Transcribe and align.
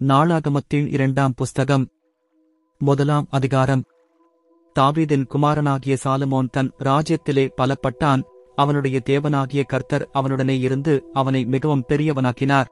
நாளாகமத்தின் 0.00 0.88
இரண்டாம் 0.88 1.34
புஸ்தகம். 1.34 1.88
முதலாம் 2.78 3.26
அதிகாரம். 3.30 3.82
தாவீதின் 4.78 5.26
குமாரனாகிய 5.26 5.96
சாலமோன் 6.04 6.48
தன் 6.50 6.72
ராஜ்யத்திலே 6.78 7.48
பலப்பட்டான். 7.56 8.22
அவனுடைய 8.54 9.00
தேவனாகிய 9.04 9.64
கர்த்தர் 9.64 10.08
அவனுடனே 10.14 10.58
இருந்து 10.58 11.04
அவனை 11.12 11.44
மிகவும் 11.44 11.84
பெரியவனாக்கினார். 11.88 12.64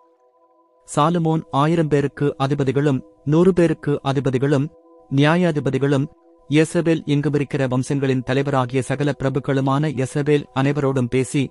சாலமோன் 0.96 1.42
ஆயிரம் 1.50 1.88
பேருக்கு 1.88 2.34
அதிபதிகளும் 2.38 3.02
நூறு 3.24 3.52
பேருக்கு 3.52 4.00
அதிபதிகளும் 4.04 4.68
நியாயாதிபதிகளும் 5.16 6.06
எசபேல் 6.48 7.02
இங்குமிருக்கிற 7.06 7.66
வம்சங்களின் 7.68 8.22
தலைவராகிய 8.26 8.80
சகல 8.80 9.14
பிரபுக்களுமான 9.18 10.04
எசபேல் 10.04 10.44
அனைவரோடும் 10.54 11.08
பேசி 11.08 11.50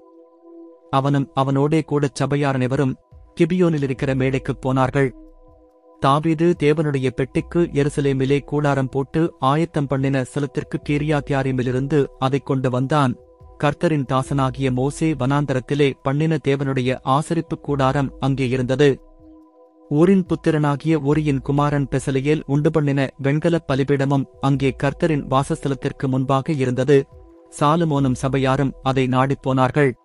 அவனும் 0.90 1.30
அவனோடே 1.34 1.84
கூடச் 1.90 2.16
சபையார் 2.16 2.54
அனைவரும் 2.54 2.96
கிபியோனில் 3.40 3.84
இருக்கிற 3.84 4.16
மேடைக்குப் 4.16 4.62
போனார்கள். 4.62 5.16
தாவீது 6.00 6.56
தேவனுடைய 6.64 7.10
பெட்டிக்கு 7.10 7.60
எருசலேமிலே 7.60 8.40
கூடாரம் 8.40 8.90
போட்டு 8.90 9.34
ஆயத்தம் 9.40 9.88
பண்ணின 9.88 10.22
ஸ்தலத்திற்கு 10.22 10.80
கீரியாத்தியாரிமிலிருந்து 10.90 12.06
அதைக் 12.20 12.46
கொண்டு 12.46 12.70
வந்தான். 12.70 13.16
கர்த்தரின் 13.64 14.06
தாசனாகிய 14.06 14.72
மோசே 14.72 15.14
வனாந்தரத்திலே 15.14 15.94
பண்ணின 16.02 16.38
தேவனுடைய 16.48 16.98
ஆசரிப்புக் 17.06 17.62
கூடாரம் 17.62 18.14
அங்கே 18.20 18.48
இருந்தது. 18.48 19.00
ஊரின் 19.90 20.26
புத்திரனாகிய 20.26 21.04
ஊரியின் 21.04 21.42
குமாரன் 21.42 21.88
பெசலையில் 21.92 22.42
உண்டு 22.46 22.72
பண்ணின 22.72 23.10
வெண்கலப் 23.24 23.68
பலிபீடமும் 23.68 24.26
அங்கே 24.42 24.76
கர்த்தரின் 24.84 25.28
வாசஸ்தலத்திற்கு 25.28 26.08
முன்பாக 26.08 26.54
இருந்தது. 26.54 27.06
சாலுமோனும் 27.60 28.14
சபையாரும் 28.14 28.74
அதை 28.84 29.08
நாடிப் 29.08 29.42
போனார்கள். 29.42 29.96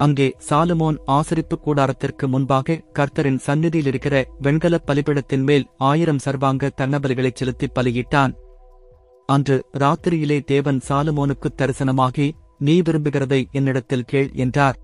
அங்கே 0.00 0.36
சாலுமோன் 0.50 0.96
ஆசரிப்பு 1.06 1.58
கூடாரத்திற்கு 1.66 2.26
முன்பாக 2.26 2.82
கர்த்தரின் 2.98 3.36
சந்நிதியில் 3.36 3.86
இருக்கிற 3.86 4.28
வெண்கலப் 4.42 4.86
பலிபீடத்தின் 4.86 5.42
மேல் 5.42 5.68
ஆயிரம் 5.76 6.18
சர்வாங்க 6.18 6.70
தன்னபலிகளைச் 6.76 7.34
செலுத்திப் 7.34 7.78
பலியிட்டான். 7.78 8.32
அன்று 9.26 9.66
ராத்திரியிலே 9.78 10.44
தேவன் 10.44 10.80
சாலுமோனுக்குத் 10.88 11.56
தரிசனமாகி 11.62 12.30
நீ 12.58 12.80
விரும்புகிறதை 12.80 13.44
என்னிடத்தில் 13.50 14.04
கேள் 14.04 14.30
என்றார். 14.32 14.78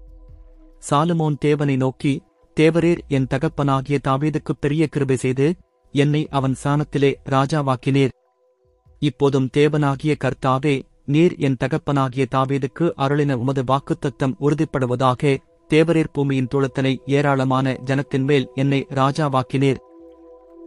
சாலுமோன் 0.91 1.37
தேவனை 1.39 1.77
நோக்கி 1.77 2.23
தேவரீர் 2.61 2.99
என் 3.09 3.27
தகப்பனாகிய 3.27 3.99
தாவீதுக்கு 4.09 4.53
பெரிய 4.61 4.87
கிருபை 4.87 5.17
செய்து 5.17 5.55
என்னை 5.93 6.29
அவன் 6.31 6.57
சாணத்திலே 6.65 7.15
ராஜாவாக்கினீர். 7.31 8.11
இப்போதும் 8.99 9.51
தேவனாகிய 9.57 10.15
கர்த்தாவே 10.25 10.83
நீர் 11.07 11.37
என் 11.37 11.57
தகப்பனாகிய 11.57 12.27
தாவீதுக்கு 12.35 12.93
அருளின 12.99 13.33
உமது 13.33 13.63
வாக்குத்தத்தம் 13.63 14.35
உறுதிப்படுவதாக 14.41 15.37
தேவரீர் 15.75 16.13
பூமியின் 16.13 16.49
துளத்தனை 16.55 16.97
ஏராளமான 17.07 17.77
ஜனத்தின் 17.85 18.25
மேல் 18.25 18.49
என்னை 18.55 18.87
ராஜாவாக்கினீர். 18.91 19.77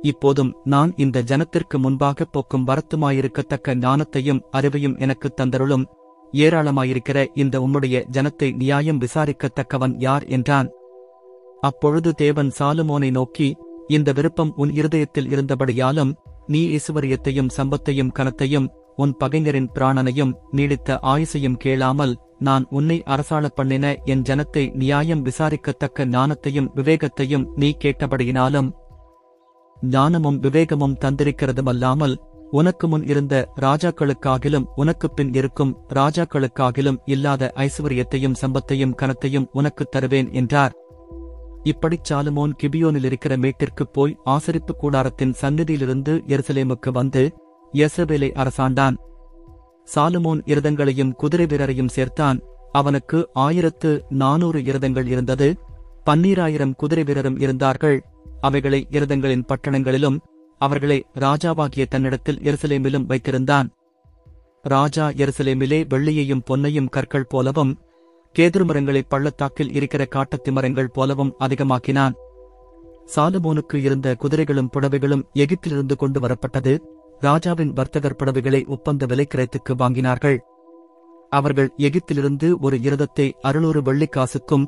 இப்போதும் 0.01 0.55
நான் 0.63 0.93
இந்த 0.95 1.21
ஜனத்திற்கு 1.21 1.77
முன்பாக 1.77 2.25
போக்கும் 2.25 2.67
வரத்துமாயிருக்கத்தக்க 2.67 3.67
ஞானத்தையும் 3.67 4.39
அறிவையும் 4.51 4.99
எனக்குத் 4.99 5.39
தந்தருளும். 5.39 5.85
ஏராளமாயிருக்கிற 6.33 7.27
இந்த 7.33 7.59
உம்முடைய 7.59 8.03
ஜனத்தை 8.11 8.55
நியாயம் 8.55 9.01
விசாரிக்கத்தக்கவன் 9.01 9.95
யார் 9.97 10.23
என்றான். 10.23 10.69
அப்பொழுது 11.61 12.13
தேவன் 12.13 12.51
சாலுமோனை 12.59 13.11
நோக்கி 13.11 13.57
இந்த 13.87 14.11
விருப்பம் 14.11 14.53
உன் 14.55 14.73
இருதயத்தில் 14.73 15.27
இருந்தபடியாலும் 15.27 16.13
நீ 16.47 16.75
ஈசுவரியத்தையும் 16.75 17.49
சம்பத்தையும் 17.57 18.11
கனத்தையும் 18.11 18.69
உன் 18.99 19.13
பகைஞரின் 19.23 19.69
பிராணனையும் 19.73 20.33
நீடித்த 20.51 20.99
ஆயுசையும் 21.03 21.57
கேளாமல் 21.57 22.13
நான் 22.39 22.65
உன்னை 22.69 22.97
அரசாளப் 23.05 23.55
பண்ணின 23.55 23.85
என் 24.05 24.21
ஜனத்தை 24.21 24.63
நியாயம் 24.73 25.23
விசாரிக்கத்தக்க 25.25 26.05
ஞானத்தையும் 26.07 26.69
விவேகத்தையும் 26.75 27.45
நீ 27.55 27.69
கேட்டபடியினாலும் 27.83 28.69
ஞானமும் 29.81 30.39
விவேகமும் 30.41 30.97
தந்திருக்கிறதுமல்லாமல் 31.01 32.15
உனக்கு 32.51 32.85
முன் 32.87 33.03
இருந்த 33.07 33.35
ராஜாக்களுக்காகிலும் 33.61 34.67
உனக்குப் 34.75 35.15
பின் 35.15 35.33
இருக்கும் 35.33 35.73
ராஜாக்களுக்காகிலும் 35.93 36.99
இல்லாத 37.05 37.51
ஐஸ்வர்யத்தையும் 37.55 38.39
சம்பத்தையும் 38.41 38.95
கனத்தையும் 39.01 39.49
உனக்குத் 39.51 39.91
தருவேன் 39.91 40.29
என்றார். 40.31 40.73
இப்படிச் 41.63 42.07
சாலுமோன் 42.09 42.53
கிபியோனில் 42.63 43.03
இருக்கிற 43.03 43.37
மேட்டிற்குப் 43.37 43.93
போய் 43.93 44.17
ஆசரிப்பு 44.25 44.73
கூடாரத்தின் 44.81 45.35
சந்நிதியிலிருந்து 45.41 46.13
எருசலேமுக்கு 46.27 46.91
வந்து 46.91 47.23
யெசபேலை 47.73 48.31
அரசாண்டான். 48.31 48.97
சாலுமோன் 49.95 50.41
இரதங்களையும் 50.45 51.11
குதிரை 51.11 51.45
வீரரையும் 51.45 51.89
சேர்த்தான். 51.95 52.39
அவனுக்கு 52.71 53.29
ஆயிரத்து 53.33 54.05
நானூறு 54.09 54.59
இரதங்கள் 54.59 55.05
இருந்தது. 55.05 55.55
பன்னீராயிரம் 56.05 56.75
குதிரை 56.75 57.03
வீரரும் 57.03 57.39
இருந்தார்கள். 57.39 58.03
அவைகளை 58.41 58.87
இரதங்களின் 58.91 59.45
பட்டணங்களிலும் 59.47 60.17
அவர்களை 60.57 61.05
ராஜாவாகிய 61.19 61.85
தன்னிடத்தில் 61.89 62.37
எருசலேமிலும் 62.37 63.05
வைத்திருந்தான். 63.05 63.69
ராஜா 64.61 65.09
எருசலேமிலே 65.09 65.85
வெள்ளியையும் 65.89 66.43
பொன்னையும் 66.49 66.89
கற்கள் 66.89 67.29
போலவும் 67.29 67.77
கேதுரு 68.39 68.65
மரங்களை 68.65 69.01
பள்ளத்தாக்கில் 69.01 69.73
இருக்கிற 69.73 70.07
காட்டத்தி 70.15 70.51
மரங்கள் 70.51 70.89
போலவும் 70.89 71.35
அதிகமாக்கினான். 71.39 72.13
சாலுமோனுக்கு 73.15 73.75
இருந்த 73.75 74.15
குதிரைகளும் 74.15 74.69
புடவைகளும் 74.73 75.23
எகிப்திலிருந்து 75.33 75.95
கொண்டு 75.95 76.19
வரப்பட்டது. 76.19 76.79
ராஜாவின் 77.19 77.73
வர்த்தகர் 77.73 78.15
படவுகளை 78.15 78.65
ஒப்பந்த 78.65 79.05
விலைக்கிரயத்துக்கு 79.05 79.73
வாங்கினார்கள். 79.77 80.37
அவர்கள் 81.29 81.71
எகிப்திலிருந்து 81.77 82.47
ஒரு 82.59 82.77
இரதத்தை 82.77 83.31
அறுநூறு 83.41 83.81
வெள்ளிக்காசுக்கும் 83.81 84.65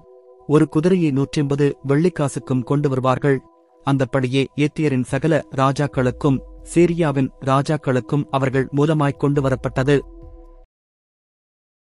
ஒரு 0.47 0.69
குதிரையை 0.69 1.11
நூற்றிம்பது 1.11 1.73
வெள்ளிக்காசுக்கும் 1.87 2.63
கொண்டு 2.63 2.89
வருவார்கள். 2.89 3.39
அந்தப்படியே 3.83 4.45
ஏத்தியரின் 4.55 5.03
சகல 5.03 5.43
ராஜாக்களுக்கும் 5.55 6.39
சீரியாவின் 6.73 7.29
ராஜாக்களுக்கும் 7.45 8.25
அவர்கள் 8.31 8.67
மூலமாய்க் 8.75 9.19
கொண்டு 9.19 9.41
வரப்பட்டது. 9.41 9.99